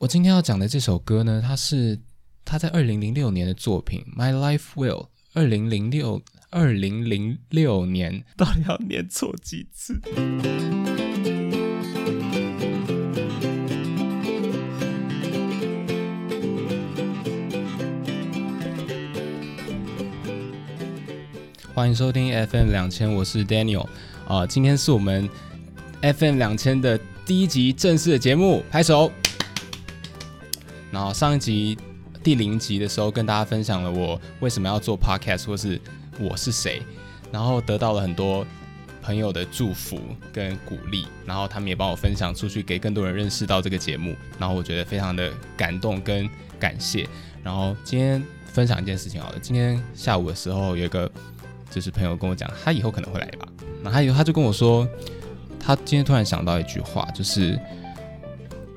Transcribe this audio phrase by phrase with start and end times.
[0.00, 2.00] 我今天要讲的这首歌呢，它是
[2.42, 5.02] 他在二零零六年的作品《My Life Will》。
[5.34, 10.00] 二零零六二零零六年，到底要念错几次？
[21.74, 23.86] 欢迎收听 FM 两千，我是 Daniel
[24.26, 25.28] 啊，今天是我们
[26.00, 29.12] FM 两千的第一集正式的节目，拍手。
[30.90, 31.78] 然后上一集
[32.22, 35.80] 第零集的时候，跟大家分享了我为什么要做 Podcast，或是
[36.18, 36.82] 我是谁，
[37.30, 38.44] 然后得到了很多
[39.00, 40.00] 朋友的祝福
[40.32, 47.08] 跟鼓励，然后他们也帮我分享出去，给更多人认识到这个节目，然后我觉得非常的感动跟感谢。
[47.42, 51.10] 然后今天分享一件事情好了，今天下午的时候有一个
[51.70, 53.48] 就是朋友跟我讲，他以后可能会来吧，
[53.82, 54.86] 然后他以后他就跟我说，
[55.58, 57.58] 他今天突然想到一句话，就是。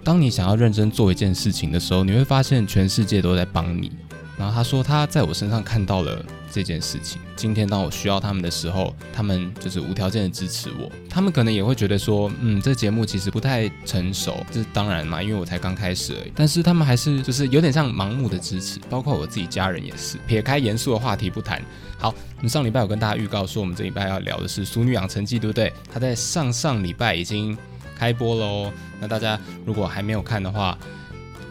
[0.03, 3.91] 当你想要认真做一件事情的时候，你会发现全世界都在帮你。
[4.37, 7.21] 然后他说他在我身上看到了这件事情。
[7.35, 10.91] 今天当我需要他们的时候，他们就是无条件的支持我。
[11.07, 16.31] 他们可能也会觉得说，嗯，这节目其实不太成熟，这当然嘛，因为我才刚开始而已。
[16.35, 20.17] 但是他们还是就是有点像盲目的支持，包括我自己家人也是。
[20.27, 21.61] 撇开严肃的话题不谈，
[21.99, 25.71] 好，我们上礼拜有跟大家预告说，我们这礼拜要聊的是《淑女养成记》，对不对？
[25.93, 27.55] 他在上上礼拜已经。
[27.97, 28.71] 开播喽！
[28.99, 30.77] 那大家如果还没有看的话，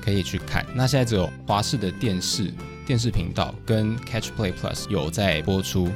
[0.01, 0.67] 可以去看。
[0.75, 2.53] 那现在只有华视的电视
[2.87, 5.91] 电视频道跟 Catch Play Plus 有在播出。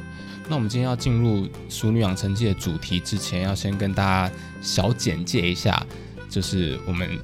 [0.48, 5.84] 那我们今天要进入《熟女养成记》的主题之前，要先跟大家小简介一下，
[6.28, 7.19] 就是我们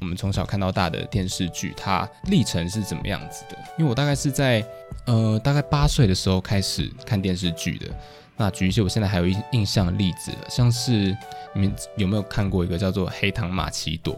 [0.00, 3.58] 我们从小看到大的电视剧，它历程是怎么样子的？
[3.76, 4.64] 因为我大概是在
[5.06, 7.88] 呃大概八岁的时候开始看电视剧的。
[8.40, 11.14] 那举一些我现在还有印印象的例子，像是
[11.52, 14.14] 你们有没有看过一个叫做《黑糖玛奇朵》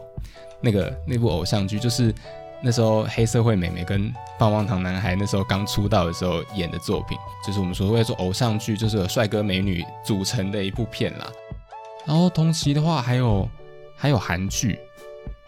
[0.61, 2.15] 那个那部偶像剧，就是
[2.63, 11.27] 那时候黑社会美眉跟棒棒糖男孩那时候刚出道的时候演的作品，就是我们所谓做偶像剧，就是帅哥美女组成的一部片啦。
[12.07, 13.49] 然后同期的话，还有
[13.97, 14.79] 还有韩剧，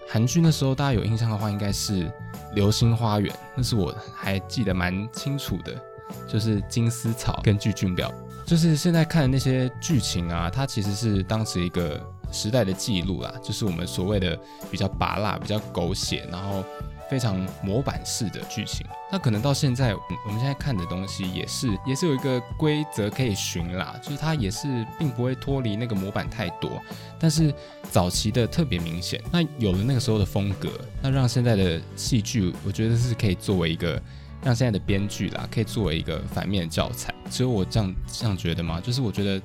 [0.09, 2.07] 韩剧那时候大家有印象的话，应该是
[2.55, 5.81] 《流星花园》，那是我还记得蛮清楚的，
[6.29, 8.13] 就是金丝草跟具俊表。
[8.47, 11.99] 就是现在看的那些剧情啊，它其实是当时一个
[12.31, 13.33] 时代的记录啦。
[13.43, 14.39] 就是我们所谓的
[14.71, 16.63] 比较拔辣、比较狗血，然后
[17.09, 18.87] 非常模板式的剧情。
[19.11, 26.71] 那可能到现在，我们现在看的东西也是也是有一个规则可以循啦，就是它也是并不会脱离那个模板太多。
[27.19, 27.51] 但是
[27.91, 30.69] 早期的特别明显，那有了那个时候的风格，
[31.01, 33.99] 那让现在的戏剧，我觉得是可以作为一个。
[34.45, 37.13] 让现在的编剧啦，可以作为一个反面教材。
[37.31, 38.81] 只有我这样这样觉得吗？
[38.81, 39.41] 就是我觉得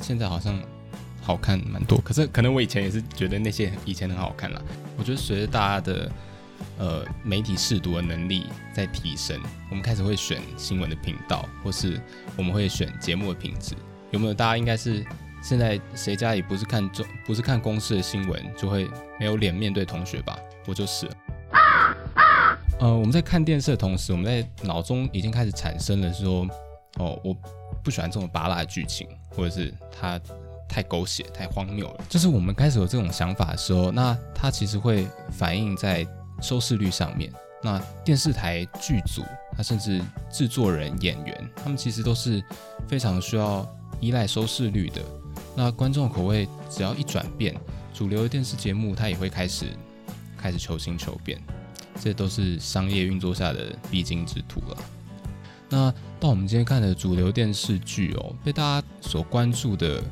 [0.00, 0.60] 现在好像
[1.22, 4.60] 好看蛮多，可是可能我以前也是觉得那些以前很好看啦。
[4.98, 6.10] 我觉得随着大家的
[6.78, 9.40] 呃媒体试读的能力在提升，
[9.70, 12.00] 我们开始会选新闻的频道，或是
[12.36, 13.74] 我们会选节目的品质。
[14.10, 15.04] 有没有大家应该是
[15.42, 20.36] 现在谁家里不是看中不是看公司的新闻，就会没有脸面对同学吧？
[20.66, 21.08] 我就是。
[22.80, 26.46] 呃，我们在看电视的同时，我们在脑中已经开始产生了说，
[26.98, 27.34] 哦，我
[27.82, 30.20] 不喜欢这种拔辣的剧情，或者是它
[30.68, 32.04] 太狗血、太荒谬了。
[32.08, 36.06] 就是我们开始有这种想法的时候，那它其实会反映在
[36.42, 37.32] 收视率上面。
[37.62, 39.22] 那电视台剧组，
[39.56, 42.42] 它甚至制作人、演员，他们其实都是
[42.86, 43.66] 非常需要
[44.00, 45.00] 依赖收视率的。
[45.56, 47.54] 那观众口味只要一转变，
[47.94, 49.66] 主流的电视节目它也会开始
[50.36, 51.40] 开始求新求变。
[52.00, 54.76] 这都是商业运作下的必经之途了。
[55.68, 60.02] 那到我们今天看的主流电视剧哦，被大家所关注的，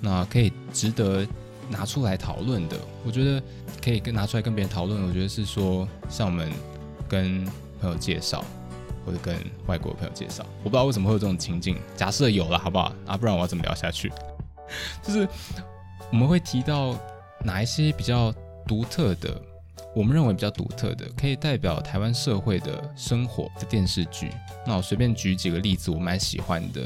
[0.00, 1.26] 那可以值得
[1.70, 3.42] 拿出来讨论的，我觉得
[3.82, 5.06] 可以跟拿出来跟别人讨论。
[5.06, 6.50] 我觉得是说，像我们
[7.08, 7.44] 跟
[7.80, 8.44] 朋友介绍，
[9.06, 9.34] 或者跟
[9.66, 11.78] 外国朋友介绍，我不知道为什么会有这种情境。
[11.96, 12.92] 假设有了，好不好？
[13.06, 14.12] 啊，不然我要怎么聊下去？
[15.02, 15.26] 就是
[16.10, 16.94] 我们会提到
[17.42, 18.34] 哪一些比较
[18.66, 19.40] 独特的。
[19.96, 24.30] 我们认为比较独特的，可以代表台湾社会的生活的电视剧。
[24.66, 26.82] 那我随便举几个例子，我蛮喜欢的。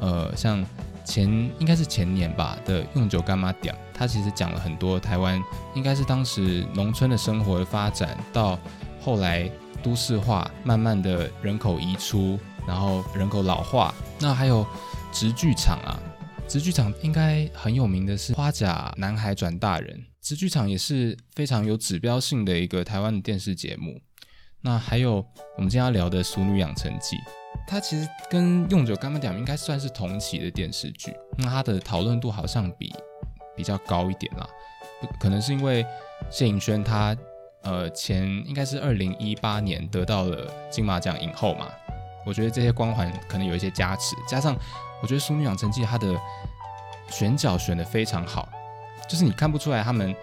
[0.00, 0.64] 呃，像
[1.04, 1.28] 前
[1.60, 5.40] 应该是前年吧的《用酒干妈点》，它其实讲了很多台湾，
[5.76, 8.58] 应该是当时农村的生活的发展，到
[9.00, 9.48] 后来
[9.80, 12.36] 都市化，慢慢的人口移出，
[12.66, 13.94] 然后人口老化。
[14.18, 14.66] 那还有
[15.12, 15.94] 直剧场啊，
[16.50, 19.96] 直剧场应该很有名的是《花甲男孩转大人》。
[20.20, 24.00] 直剧场也是非常有指标性的一个台湾的电视节目。
[24.60, 25.24] 那还有
[25.56, 27.14] 我们今天要聊的《熟女养成记》，
[27.68, 31.14] 它其实跟《用酒干妈点》应该算是同期的电视剧。
[31.38, 32.92] 那它的讨论度好像比
[33.56, 34.44] 比较高一点啦，
[35.20, 35.86] 可能是因为
[36.32, 37.16] 谢颖萱她
[37.62, 41.70] 呃前应该是二零一八年得到了金马奖影后嘛，
[42.26, 44.54] 我觉得这些光环可能有一些加持，加上
[45.02, 46.14] 我觉得《淑女养成记》它的
[47.08, 48.48] 选角选的非常好，
[49.08, 50.14] 就是你看不出来他们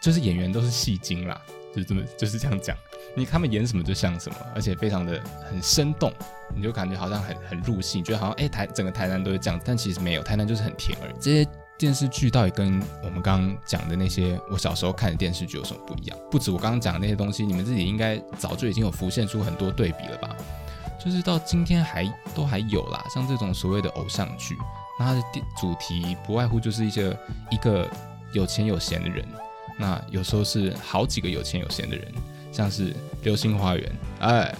[0.00, 1.40] 就是演员都是戏精啦，
[1.74, 2.76] 就这么就是这样讲，
[3.16, 6.12] 你他们演什么就像什么，而且非常的很生动，
[6.54, 11.14] 你就感觉好像很很入戏，觉得好像哎台整个台南都是这样，但其实没有，台南就是很甜而已。
[11.20, 11.48] 这些
[11.78, 16.18] 电视剧到底跟我们刚刚讲的那些我小时候看的电视剧有什么不一样？
[16.30, 20.36] 不止我刚刚讲的那些东西，你们自己应该早就已经有浮现出很多对比了吧？
[21.04, 22.04] 就是到今天还
[22.34, 24.56] 都还有啦，像这种所谓的偶像剧，
[24.98, 25.22] 那它的
[25.60, 27.16] 主题不外乎就是一些
[27.50, 27.90] 一个
[28.32, 29.26] 有钱有闲的人，
[29.78, 32.12] 那有时候是好几个有钱有闲的人，
[32.52, 33.92] 像是《流星花园》，
[34.24, 34.54] 哎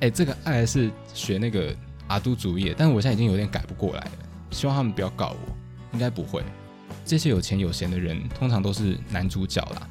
[0.00, 1.74] 哎，这个爱是学那个
[2.08, 4.12] 阿都主义，但是我现在已经有点改不过来了，
[4.50, 5.54] 希望他们不要告我。
[5.92, 6.42] 应该不会。
[7.04, 9.88] 这些有钱有闲的人，通常都是男主角啦，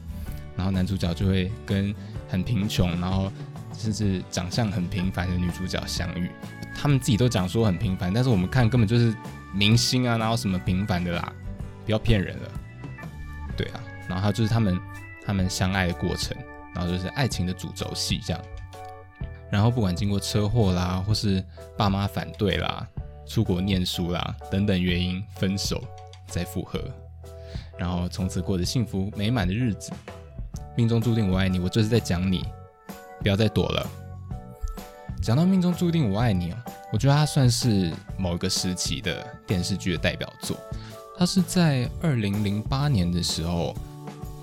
[0.57, 1.95] 然后男主角就会跟
[2.27, 3.31] 很贫穷，然后
[3.83, 6.31] 甚至长相很平凡的女主角相遇。
[6.73, 9.13] 他们自己都讲说很平凡，但是我们看根本就是
[9.53, 11.33] 明星啊，哪有什么平凡的啦？
[11.85, 12.49] 不要骗人了。
[13.57, 14.79] 对啊，然后就是他们
[15.25, 16.35] 他们相爱的过程，
[16.73, 18.41] 然后就是爱情的主轴戏这样。
[19.51, 21.43] 然后不管经过车祸啦，或是
[21.77, 22.87] 爸妈反对啦。
[23.25, 25.81] 出国念书啦，等等原因分手，
[26.27, 26.83] 再复合，
[27.77, 29.93] 然后从此过着幸福美满的日子。
[30.75, 32.43] 命中注定我爱你，我就是在讲你，
[33.23, 33.89] 不要再躲了。
[35.21, 36.57] 讲到命中注定我爱你哦，
[36.91, 40.57] 我觉得它算是某一个时期的电视剧的代表作。
[41.17, 43.73] 它是在二零零八年的时候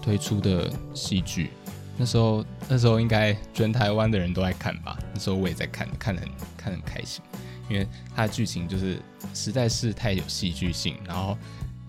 [0.00, 1.50] 推出的戏剧，
[1.98, 4.98] 那时候那时候应该全台湾的人都在看吧？
[5.12, 7.22] 那时候我也在看，看得很看得很开心。
[7.68, 7.86] 因为
[8.16, 8.98] 它的剧情就是
[9.34, 11.36] 实在是太有戏剧性，然后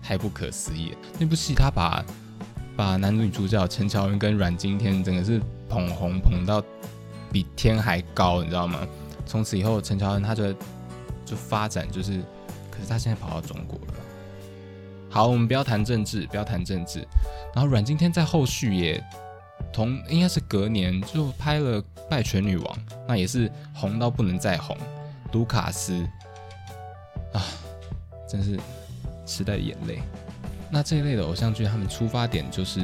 [0.02, 0.94] 太不可思议。
[1.18, 2.04] 那部戏它把
[2.76, 6.62] 把男女主角陈乔恩跟阮经天整个是捧红捧到
[7.30, 8.86] 比天还高，你知道吗？
[9.24, 10.52] 从此以后，陈乔恩他就
[11.24, 12.20] 就发展就是，
[12.70, 13.94] 可是他现在跑到中国了。
[15.08, 17.06] 好，我们不要谈政治，不要谈政治。
[17.54, 19.02] 然后阮经天在后续也
[19.72, 22.76] 同应该是隔年就拍了《拜权女王》，
[23.06, 24.76] 那也是红到不能再红。
[25.32, 26.06] 卢卡斯
[27.32, 27.40] 啊，
[28.28, 28.58] 真是
[29.26, 30.00] 时代的眼泪。
[30.74, 32.80] 那这一类的偶像剧，他们出发点就是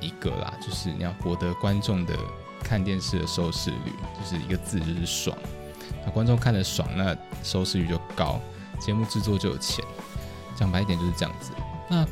[0.00, 2.12] 一个啦，就是你要博得观众的
[2.64, 5.38] 看电视的收视率，就是一个字就是爽。
[6.04, 8.40] 那观众看的爽，那收视率就高，
[8.80, 9.84] 节目制作就有钱。
[10.56, 11.52] 讲白一点就是这样子。
[11.88, 12.04] 那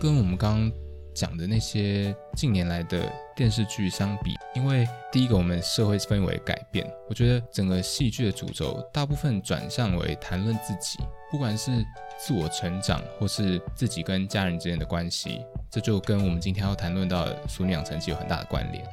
[0.00, 0.72] 跟我们刚刚
[1.12, 3.12] 讲的那些近年来的。
[3.40, 10.98] 电视剧相比，因为第一个我们社会氛围改变，我觉得整个戏剧的主轴大部分转向为谈论自己，
[11.30, 11.70] 不管是
[12.18, 18.84] 自我成长，或是自己跟家人之间的关系，这就跟我们今天要谈论到的《淑女养成记》有很大的关联。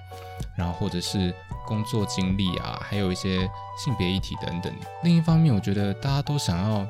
[0.57, 1.33] 然后或者是
[1.65, 3.39] 工作经历啊，还有一些
[3.77, 4.73] 性别议题等等。
[5.03, 6.87] 另一方面，我觉得大家都想要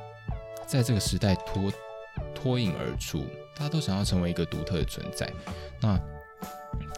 [0.67, 1.73] 在这个时代脱
[2.35, 3.25] 脱颖而出，
[3.55, 5.27] 大家都想要成为一个独特的存在。
[5.81, 5.99] 那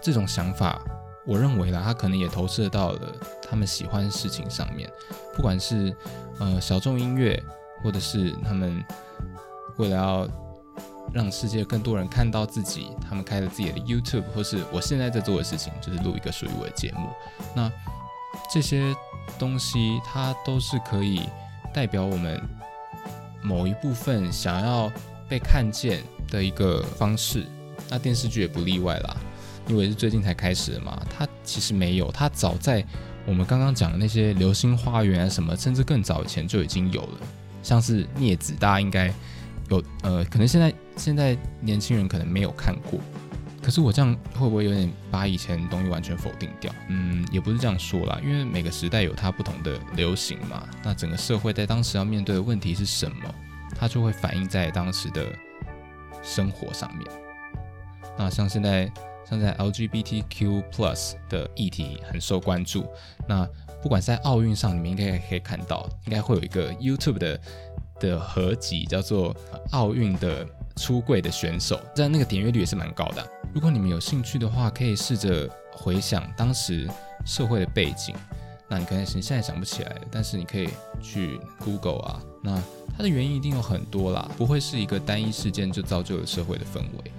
[0.01, 0.81] 这种想法，
[1.25, 4.89] 我认为啦，他可能也投射到了他们喜欢的事情上面，
[5.35, 5.95] 不管是
[6.39, 7.41] 呃小众音乐，
[7.83, 8.83] 或者是他们
[9.77, 10.27] 为了要
[11.13, 17.09] 让世界更多人看到自己，他们开了自己的 YouTube，或是我现在在做的事情，就是录一个属于我的节目。
[17.55, 17.71] 那
[18.53, 18.95] 这些
[19.37, 21.21] 东西，它都是可以
[21.73, 22.41] 代表我们
[23.41, 24.91] 某一部分想要
[25.27, 27.45] 被看见的一个方式。
[27.89, 29.17] 那电视剧也不例外啦。
[29.69, 32.83] 因为是最近才开始的嘛，它其实没有，它早在
[33.25, 37.19] 我们刚刚讲的那些《流星花园》啊什么，甚至更早以前就已经有了。
[37.61, 39.13] 像是《镊子》，大家应该
[39.69, 42.99] 有，呃，可能现在现在年轻人可能没有看过。
[43.61, 46.73] 可是我这样会不会有点把以前东西完全否定掉？
[46.87, 50.67] 嗯，也不是这样说啦，因为每个时代有它不同的流行嘛。
[50.83, 53.35] 那整个社会在当时要面对的问题是什么，
[53.77, 55.27] 它就会反映在当时的
[56.23, 57.05] 生活上面。
[58.17, 58.91] 那像现在。
[59.29, 62.85] 像在 LGBTQ plus 的议题很受关注，
[63.27, 63.47] 那
[63.81, 67.39] 不管在奥运上，你们应该可以看到，应该会有一个 YouTube 的
[67.99, 69.35] 的合集，叫做
[69.71, 70.45] 奥运的
[70.75, 73.25] 出柜的选手，但那个点阅率也是蛮高的。
[73.53, 76.89] 如果你们有兴趣的话，可以试着回想当时
[77.25, 78.15] 社会的背景，
[78.67, 80.69] 那你可能现在想不起来，但是你可以
[81.01, 82.61] 去 Google 啊，那
[82.97, 87.11] 它的原因一定有很多啦，不会是一个单一事件就造就了社会的氛围。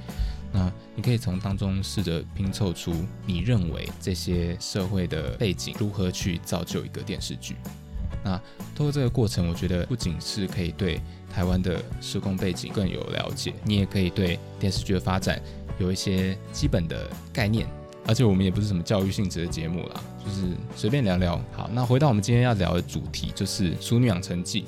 [0.53, 2.93] 那你可以从当中试着拼凑出
[3.25, 7.57] 你认为这些社会的背景如何去造就一个电视剧。
[8.25, 8.37] 那
[8.75, 11.01] 通过这个过程，我觉得不仅是可以对
[11.33, 15.41] 台湾的时空背景更有了解，你也可以对电视剧的发展
[15.79, 17.67] 有一些基本的概念。
[18.07, 21.41] 而且我们也不是什么教育性质的节目啦，就是随便聊聊。
[21.53, 24.63] 好，那回到我们今天要聊的主题，就是《熟女养成记》。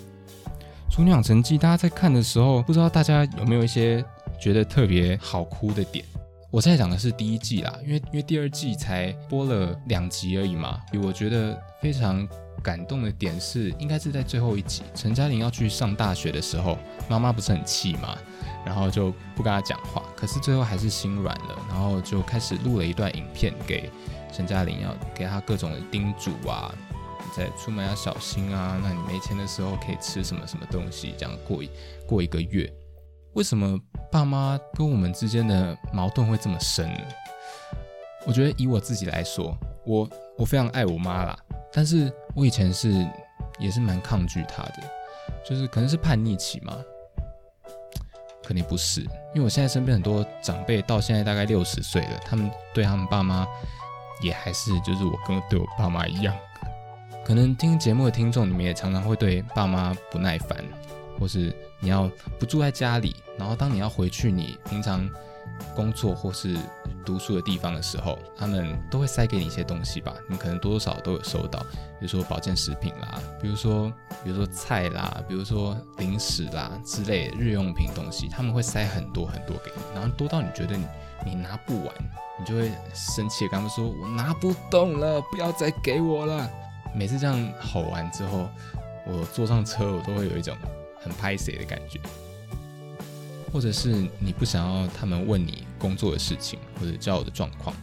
[0.95, 4.05] 《熟女养成记》，大家在看的时候，不知道大家有没有一些
[4.43, 6.05] 觉得特别好哭的点？
[6.51, 10.81] 我在讲的是第一季啦，因为因为第二季才播了两集而已嘛。
[11.01, 12.29] 我觉得非常
[12.61, 16.77] 感动的点是，应该是在最后一集，陈嘉玲要去上大学的时候，
[17.09, 18.19] 妈妈不是很气嘛？
[18.67, 23.89] 然后就不跟她讲话，可是最后还是心软了，然后就开始录了一段影片给
[24.33, 26.75] 陈嘉玲，要给她各种的叮嘱啊，
[27.37, 31.71] 在出门要小心啊，那你没钱的时候可以吃什么什么东西，这样过一
[32.09, 32.69] 过一个月。
[33.35, 33.79] 为什么
[34.11, 36.91] 爸妈跟我们之间的矛盾会这么深？
[38.27, 40.09] 我觉得以我自己来说，我
[40.39, 41.39] 我非常爱我妈啦，
[41.73, 43.07] 但是我以前是
[43.59, 44.83] 也是蛮抗拒她的，
[45.45, 46.77] 就是可能是叛逆期嘛。
[48.45, 53.47] 肯定不是，因为我现在身边很多长辈到现在大概六十岁了，他们对他们爸妈
[54.21, 56.37] 也还是就是我跟对我爸妈一样。
[57.25, 60.59] 可能听节目的听众，你们也常常会对爸妈不耐烦，
[61.23, 65.09] 或是你要不住在家里，然后当你要回去你平常。
[65.77, 66.57] 工作或是
[67.05, 70.13] 读书的地方的时候，他们都会塞给你一些东西吧？
[70.29, 71.61] 你可能多多少都有收到，
[72.01, 73.93] 比如说保健食品啦，比如说
[74.25, 80.85] 比如说菜啦，比如说零食啦之类的日用品东西，他们会塞很多很多给你，然后多到你觉得你
[81.25, 81.95] 你拿不完，
[82.41, 86.51] 你就会生气，跟他们说：“我拿不动了，不要再给我了。”
[86.95, 88.49] 每次这样吼完之后，
[89.07, 90.57] 我坐上车，我都会有一种
[91.03, 92.01] 很拍谁的感觉。
[93.53, 97.77] 或者是你不想要他们问你工作的事情或者交友的状况，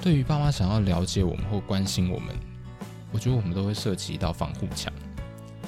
[0.00, 2.32] 对于爸妈想要了解我们或关心我们，
[3.10, 4.92] 我觉得我们都会设起一道防护墙。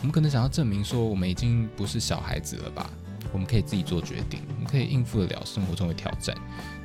[0.01, 2.89] 我们可能想要证明说我们已经不是小孩子了吧？
[3.33, 6.37] 我们可以自己做决定，我们可以应付得了生活中的挑战。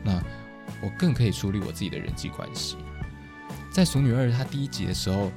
[0.04, 0.20] 那
[0.82, 2.78] 我更可以处理我自己的人际关系。
[3.72, 5.32] 在《熟女二》它第一集的时候，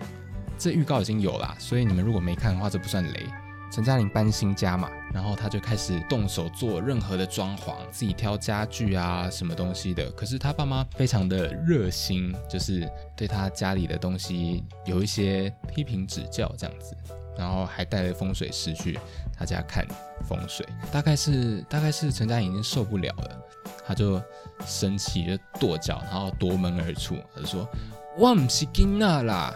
[0.56, 3.26] 这预告已经有啦，所以你们如果没看的话，这不算雷。
[3.70, 10.10] 陈嘉玲搬新家嘛，然后他就开始动手做任何的装潢，自己挑家具啊，什么东西的。
[10.12, 16.96] 可是他爸妈非常的热心，就是对他家里的东西有一些批评指教这样子，
[17.36, 18.98] 然后还带了风水师去
[19.36, 19.86] 他家看
[20.26, 20.64] 风水。
[20.90, 23.42] 大概是大概是陈嘉玲已经受不了了，
[23.86, 24.22] 他就
[24.64, 27.68] 生气就跺脚，然后夺门而出，他就说
[28.16, 29.52] ：“我唔是囡仔啦。”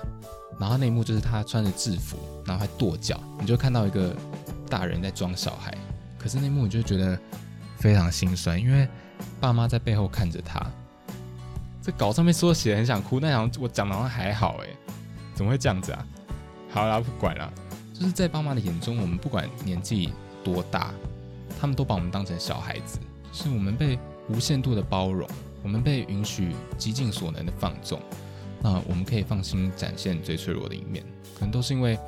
[0.60, 4.14] 然后那一幕就是他穿着制服，然后还跺脚，你就看到一个
[4.68, 5.74] 大人在装小孩。
[6.18, 7.18] 可是那一幕你就觉得
[7.78, 8.86] 非常心酸，因为
[9.40, 10.64] 爸妈在背后看着他。
[11.82, 14.66] 这稿上面说写很想哭，但好像我讲的好像还好哎，
[15.34, 16.06] 怎么会这样子啊？
[16.68, 17.50] 好啦，不管了，
[17.94, 20.12] 就是在爸妈的眼中，我们不管年纪
[20.44, 20.92] 多大，
[21.58, 22.98] 他们都把我们当成小孩子，
[23.32, 23.98] 是我们被
[24.28, 25.26] 无限度的包容，
[25.62, 27.98] 我们被允许极尽所能的放纵。
[28.62, 31.98] 那我们可以放心展现最脆弱的一面，可能都是因为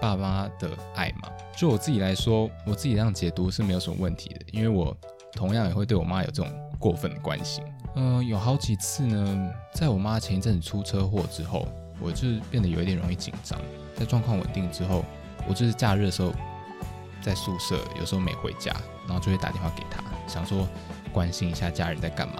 [0.00, 1.30] 爸妈的爱嘛。
[1.56, 4.94] 就我自己来说，我自己这样解读是没有什么问题的，因为我
[5.32, 7.64] 同样也会对我妈有这种过分的关心。
[7.94, 11.66] 嗯，有好几次呢，在我妈前一阵子出车祸之后，
[11.98, 13.58] 我就变得有一点容易紧张。
[13.96, 15.02] 在状况稳定之后，
[15.48, 16.30] 我就是假日的时候
[17.22, 18.70] 在宿舍，有时候没回家，
[19.06, 20.68] 然后就会打电话给她，想说
[21.10, 22.34] 关心一下家人在干嘛。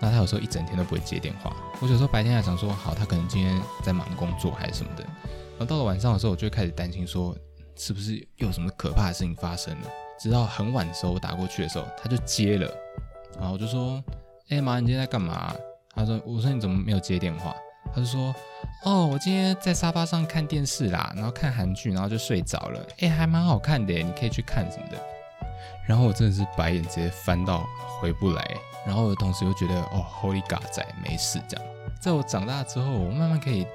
[0.00, 5.02] 那他有时候一整天都不会接电话，我有时候白天还想说好，他可能今天在忙工作还是什么的。
[5.02, 7.36] 然后到了晚上的时候，我就开始担心说，
[7.76, 9.88] 是不是又有什么可怕的事情发生了？
[10.20, 12.72] 直到很晚的时候我打过去的时候，他就接了，
[13.38, 14.02] 然后我就说，
[14.50, 15.54] 哎妈，你今天在干嘛？
[15.94, 17.54] 他说，我说你怎么没有接电话？
[17.92, 18.34] 他就说，
[18.84, 22.86] 哦，我今天在沙发上看电视啦，然后看韩剧，然后就睡着了。
[23.00, 24.98] 哎，还蛮好看的，你可以去看什么的。
[25.88, 27.66] 然后我真的是白眼直接翻到
[28.00, 28.56] 回不来。
[28.86, 31.66] 然后同时又觉得哦，Holy God 仔没事这样。
[32.00, 33.66] 在我长大之后，我慢慢可以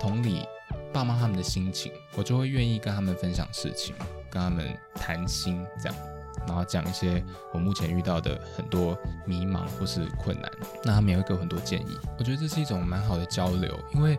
[0.00, 0.46] 同理
[0.92, 3.94] 爸妈他们的心情，我就会愿意跟他们分享事情，
[4.30, 5.98] 跟他们谈心这样，
[6.46, 10.50] 然后讲一些我目前遇到的很多迷茫或是困难，
[10.84, 11.98] 那他们也会给我很多建议。
[12.18, 14.18] 我觉得这是一种蛮好的交流，因为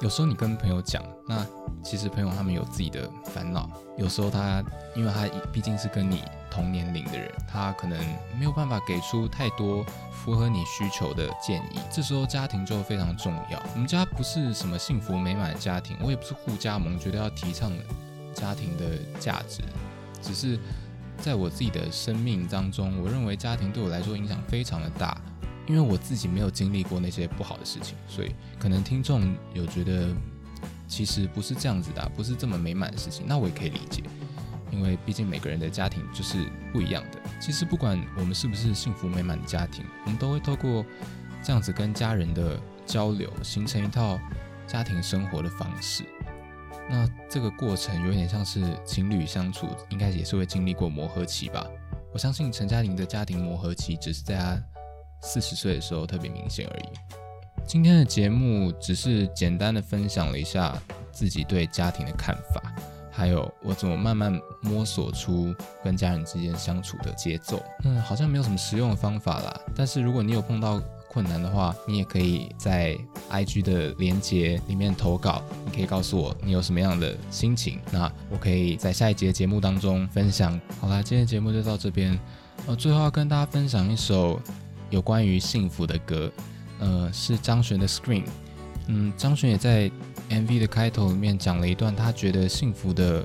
[0.00, 1.46] 有时候你跟朋友讲，那
[1.82, 4.62] 其实朋友他们有自己的烦恼，有时候他
[4.94, 6.22] 因为他毕竟是跟你。
[6.50, 7.96] 同年龄的人，他可能
[8.36, 11.78] 没有办法给出太多符合你需求的建议。
[11.92, 13.62] 这时候家庭就非常重要。
[13.72, 17.70] 我们家不是什么幸福美满的家庭，我也不是护加盟，觉得要提倡
[18.34, 18.84] 家庭的
[19.20, 19.62] 价值。
[20.20, 20.58] 只是
[21.18, 25.16] 在我自己的生命当中，我认为家庭对我来说影响非常的大，
[25.70, 30.12] 因为我自己没有经历过那些不好的事情，所以可能听众有觉得
[30.88, 34.02] 其实不是这样子的，不是这么美满的事情，那我也可以理解。
[34.72, 37.20] 因为毕竟每个人的家庭就是不一样的。
[37.40, 40.84] 其实不管我们是不是幸福美满的家庭，我们都会透过
[41.40, 44.18] 这样子跟家人的交流，形成一套
[44.66, 46.04] 家庭生活的方式。
[46.88, 51.64] 那这个过程有点像是情侣相处，应该也是会经历过磨合期吧。
[52.12, 54.60] 我相信陈嘉玲的家庭磨合期，只是在她
[55.20, 56.88] 四十岁的时候特别明显而已。
[57.66, 60.76] 今天的节目只是简单的分享了一下
[61.12, 62.60] 自己对家庭的看法，
[63.12, 67.62] 还有我怎么慢慢摸索出跟家人之间相处的节奏。
[67.84, 69.60] 嗯，好像没有什么实用的方法啦。
[69.76, 72.96] 但是如果你有碰到，困难的话，你也可以在
[73.30, 75.42] IG 的连接里面投稿。
[75.64, 80.60] 你可以告诉我你有什么样的心情，那我可以在下一节节目当中分享。
[80.80, 82.18] 好啦，今天节目就到这边。
[82.66, 84.40] 呃，最后要跟大家分享一首
[84.90, 86.30] 有关于幸福的歌，
[86.80, 88.24] 呃，是张悬的《Scream》。
[88.88, 89.90] 嗯，张悬也在
[90.28, 93.24] MV 的开头里面讲了一段他觉得幸福的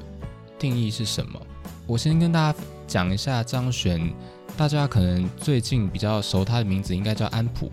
[0.57, 1.41] 定义是什么。
[1.87, 4.13] 我先跟大家讲一下张悬。
[4.57, 7.69] 大家可能最近比较熟他的名字，应该叫安普。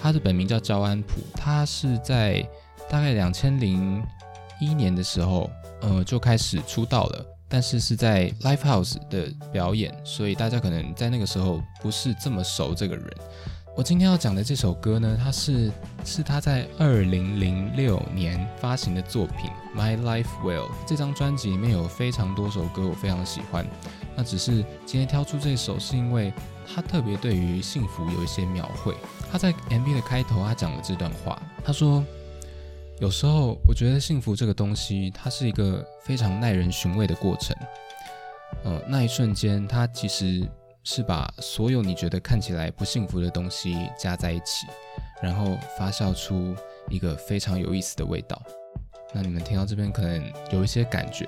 [0.00, 1.20] 他的本名叫焦安普。
[1.34, 2.48] 他是在
[2.88, 4.00] 大概两千零
[4.60, 7.26] 一年的时候，呃，就开始出道了。
[7.52, 13.06] 但是是在 Live House 的表演，所以大家可能在那个时候不是这么熟这个人。
[13.76, 15.70] 我今天要讲的这首歌呢，它是
[16.02, 20.68] 是他在二零零六年发行的作品《My Life Well》。
[20.86, 23.66] 这张专辑里面有非常多首歌，我非常喜欢。
[24.16, 26.32] 那只是今天挑出这首，是因为
[26.66, 28.94] 他特别对于幸福有一些描绘。
[29.30, 32.02] 他在 MV 的开头，他讲了这段话，他说
[33.02, 37.52] ：“有时候我觉得幸福这个东西，它是一个非常耐人寻味的过程。
[38.62, 40.48] 呃，那一瞬间，它其实……”
[40.84, 44.66] 是把所有你觉得看起来不幸福的东西加在一起，
[45.22, 46.56] 然后发酵出
[46.88, 48.36] 一个非常有意思的味道。
[49.12, 51.24] 那你们听到这边可能有一些感觉，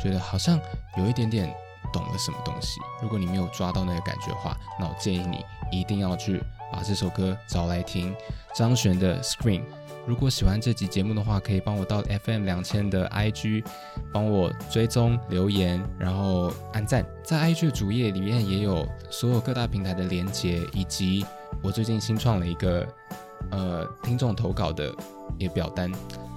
[0.00, 0.56] 觉得好像
[0.96, 1.52] 有一点点
[1.92, 2.78] 懂了什么东西。
[3.02, 5.44] 如果你没有抓到那个感觉的话，那我建议你
[5.76, 6.40] 一定要去
[6.72, 8.14] 把这首歌找来听，
[8.54, 9.62] 张悬的《Scream》。
[10.04, 13.64] 如果喜欢这集节目的话，可以帮我到 FM 两千的 IG
[14.12, 17.06] 帮我追踪留言，然后按赞。
[17.22, 21.24] 在 IG 的主页里面也有所有各大平台的连接，以及
[21.62, 22.86] 我最近新创了一个
[23.52, 24.92] 呃听众投稿的
[25.38, 25.90] 一个表单。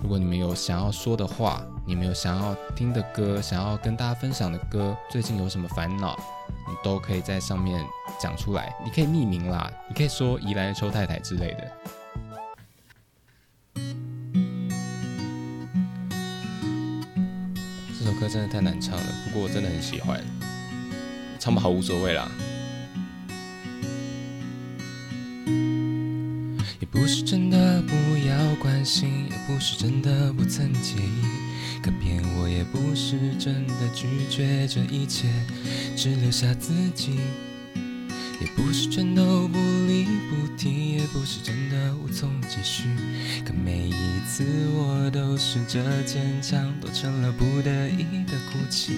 [0.03, 6.15] 如果你们有想要说的话，你们有想要听的歌，想要跟大家分享的歌，最近有什么烦恼，
[6.67, 7.83] 你都可以在上面
[8.19, 8.75] 讲出来。
[8.85, 11.71] 你可以匿名啦，你可以说宜兰的邱太太之类的。
[18.27, 20.23] 真的太难唱了，不过我真的很喜欢，
[21.39, 22.29] 唱不好无所谓啦。
[26.79, 27.93] 也不是真的不
[28.27, 35.27] 要关心，也不是真的不曾介意，可偏我也不是真的拒绝这一切，
[35.95, 37.19] 只留下自己。
[38.41, 39.57] 也不是全都不
[40.29, 42.83] 不弃，也不是真的无从继续。
[43.45, 48.93] 可每一次我都试着坚强，都成了不得已的哭泣。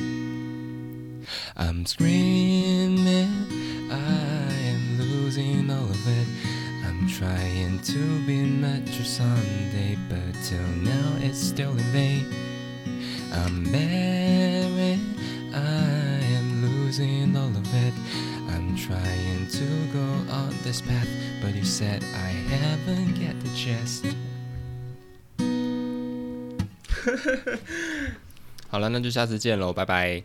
[1.56, 3.28] I'm screaming,
[3.90, 6.28] I am losing all of it.
[6.86, 12.26] I'm trying to be mature someday, but till now it's still in vain.
[13.34, 15.00] I'm married,
[15.54, 17.94] I am losing all of it.
[18.57, 21.09] I'm trying to go on this path,
[21.41, 24.03] but you said I haven't get the chance.
[28.69, 30.23] 好了，那就下次见喽，拜拜。